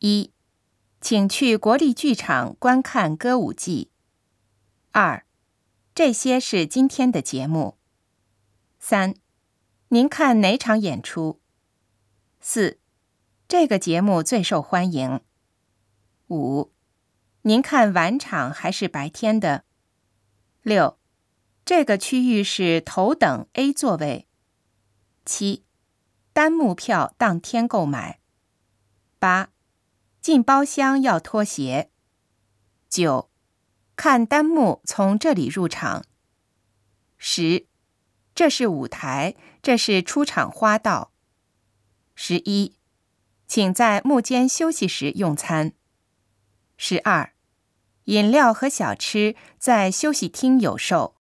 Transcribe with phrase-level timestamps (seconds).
[0.00, 0.32] 一，
[1.00, 3.90] 请去国立剧场观看歌舞伎。
[4.92, 5.26] 二，
[5.92, 7.78] 这些是今天的节目。
[8.78, 9.16] 三，
[9.88, 11.40] 您看哪场演出？
[12.40, 12.78] 四，
[13.48, 15.20] 这个节目最受欢迎。
[16.28, 16.72] 五，
[17.42, 19.64] 您看晚场还是白天的？
[20.62, 20.96] 六，
[21.64, 24.28] 这个区域是头等 A 座位。
[25.24, 25.64] 七，
[26.32, 28.20] 单幕票当天购买。
[29.18, 29.50] 八，
[30.20, 31.90] 进包厢要脱鞋。
[32.88, 33.30] 九，
[33.96, 36.04] 看单幕从这里入场。
[37.16, 37.66] 十，
[38.34, 41.12] 这是舞台，这是出场花道。
[42.14, 42.76] 十一，
[43.46, 45.72] 请在幕间休息时用餐。
[46.76, 47.34] 十二，
[48.04, 51.17] 饮料和小吃在休息厅有售。